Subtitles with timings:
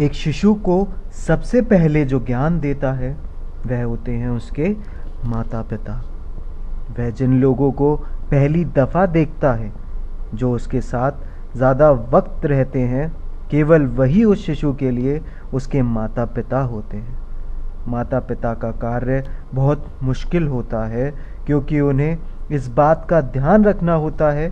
[0.00, 0.76] एक शिशु को
[1.26, 3.10] सबसे पहले जो ज्ञान देता है,
[3.66, 4.68] वह होते हैं उसके
[5.24, 5.92] माता पिता
[6.98, 7.94] वह जिन लोगों को
[8.30, 9.72] पहली दफ़ा देखता है,
[10.34, 13.08] जो उसके साथ ज़्यादा वक्त रहते हैं,
[13.50, 15.20] केवल वही उस शिशु के लिए
[15.54, 17.16] उसके माता पिता होते हैं।
[17.88, 19.22] माता पिता का कार्य
[19.54, 21.10] बहुत मुश्किल होता है,
[21.46, 22.18] क्योंकि उन्हें
[22.50, 24.48] इस बात का ध्यान रखना होता है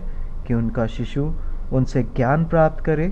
[0.47, 1.31] कि उनका शिशु
[1.73, 3.11] उनसे ज्ञान प्राप्त करे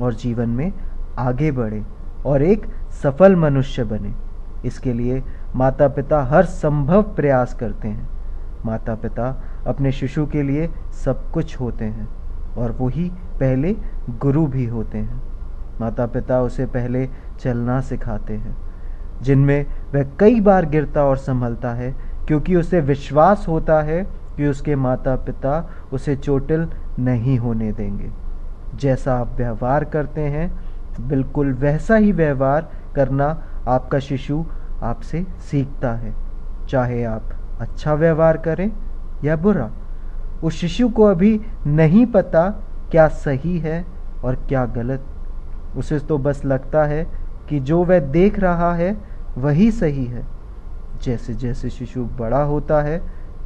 [0.00, 0.72] और जीवन में
[1.18, 1.82] आगे बढ़े
[2.26, 2.66] और एक
[3.02, 4.12] सफल मनुष्य बने।
[4.64, 5.22] इसके लिए
[5.56, 8.08] माता पिता हर संभव प्रयास करते हैं।
[8.66, 9.28] माता पिता
[9.66, 10.68] अपने शिशु के लिए
[11.04, 12.08] सब कुछ होते हैं
[12.56, 13.76] और वही पहले
[14.10, 15.22] गुरु भी होते हैं।
[15.80, 17.08] माता पिता उसे पहले
[17.40, 18.56] चलना सिखाते हैं,
[19.22, 21.94] जिनमें वह कई बार गिरता और संभलता है,
[22.26, 24.02] क्योंकि उसे विश्वास होता है
[24.36, 26.68] कि उसके माता पिता उसे चोटिल
[26.98, 28.10] नहीं होने देंगे।
[28.74, 30.63] जैसा आप व्यवहार करते हैं
[31.00, 34.44] बिल्कुल वैसा ही व्यवहार करना आपका शिशु
[34.82, 36.14] आपसे सीखता है।
[36.68, 37.22] चाहे आप
[37.60, 38.72] अच्छा व्यवहार करें
[39.24, 39.70] या बुरा,
[40.42, 42.50] उस शिशु को अभी नहीं पता
[42.90, 43.84] क्या सही है
[44.24, 45.02] और क्या गलत।
[45.76, 47.06] उसे तो बस लगता है
[47.48, 48.96] कि जो वह देख रहा है,
[49.38, 50.24] वही सही है।
[51.04, 53.02] जैसे जैसे शिशु बड़ा होता है,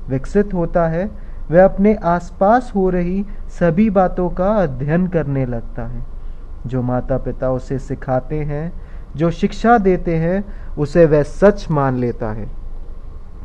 [0.08, 1.10] विकसित होता है,
[1.50, 3.26] वह अपने आसपास हो रही
[3.60, 6.17] सभी बातों का अध्ययन करने लगता है।
[6.66, 8.72] जो माता पिता उसे सिखाते हैं,
[9.16, 10.44] जो शिक्षा देते हैं,
[10.78, 12.48] उसे वह सच मान लेता है।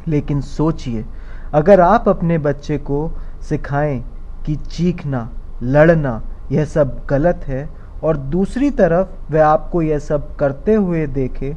[0.08, 1.06] लेकिन सोचिए,
[1.54, 3.10] अगर आप अपने बच्चे को
[3.50, 4.04] सिखाएँ
[4.46, 5.30] कि चीखना,
[5.64, 7.70] लड़ना यह सब गलत है
[8.04, 11.56] और दूसरी तरफ़ वह आपको यह सब करते हुए देखे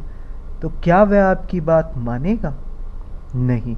[0.63, 2.55] तो क्या वह आपकी बात मानेगा?
[3.35, 3.77] नहीं।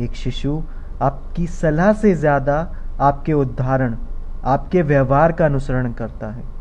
[0.00, 0.62] एक शिशु
[1.02, 2.56] आपकी सलाह से ज़्यादा
[3.00, 3.96] आपके उदाहरण,
[4.44, 6.53] आपके व्यवहार का अनुसरण करता है।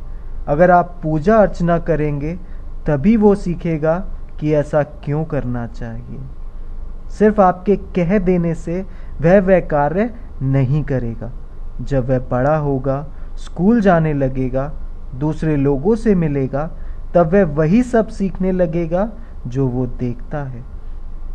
[0.48, 2.40] अगर आप पूजा अर्चना करेंगे,
[2.88, 4.06] तभी वो सीखेगा
[4.40, 6.20] कि ऐसा क्यों करना चाहिए।
[7.10, 8.86] सिर्फ़ आपके कह देने से
[9.22, 11.32] वह वह कार्य नहीं करेगा।
[11.82, 14.74] जब वह बड़ा होगा, स्कूल जाने लगेगा,
[15.16, 16.72] दूसरे लोगों से मिलेगा,
[17.16, 19.12] तब वह वही सब सीखने लगेगा
[19.48, 20.64] जो वो देखता है।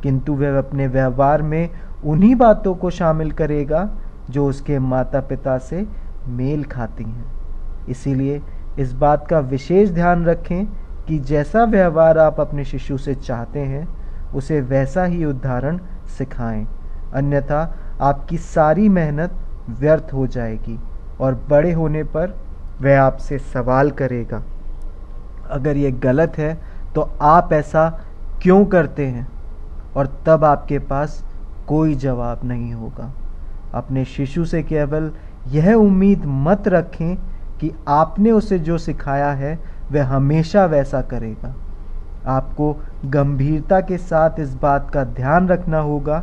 [0.02, 1.70] किंतु वह अपने व्यवहार में
[2.04, 3.90] उन्हीं बातों को शामिल करेगा
[4.30, 5.86] जो उसके माता पिता से
[6.28, 7.25] मेल खाती हैं।
[7.88, 8.42] इसीलिए
[8.78, 10.66] इस बात का विशेष ध्यान रखें
[11.06, 13.86] कि जैसा व्यवहार आप अपने शिशु से चाहते हैं,
[14.32, 15.78] उसे वैसा ही उदाहरण
[16.18, 16.66] सिखाएँ।
[17.14, 17.60] अन्यथा
[18.00, 19.34] आपकी सारी मेहनत
[19.80, 20.78] व्यर्थ हो जाएगी
[21.20, 22.34] और बड़े होने पर
[22.82, 24.42] वह आपसे सवाल करेगा,
[25.50, 26.54] अगर ये गलत है
[26.94, 27.88] तो आप ऐसा
[28.42, 29.26] क्यों करते हैं?
[29.96, 31.22] और तब आपके पास
[31.68, 33.12] कोई जवाब नहीं होगा।
[33.74, 35.10] अपने शिशु से केवल
[35.48, 37.16] यह उम्मीद मत रखें
[37.60, 39.58] कि आपने उसे जो सिखाया है,
[39.92, 41.54] वह हमेशा वैसा करेगा।
[42.26, 46.19] आपको गंभीरता के साथ इस बात का ध्यान रखना होगा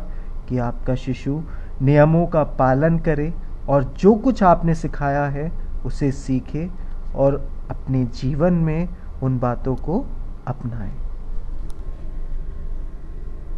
[0.48, 1.42] कि आपका शिशु
[1.82, 3.34] नियमों का पालन करे
[3.68, 5.52] और जो कुछ आपने सिखाया है,
[5.86, 6.70] उसे सीखे
[7.14, 8.88] और अपने जीवन में
[9.22, 10.06] उन बातों को
[10.46, 11.05] अपनाएँ।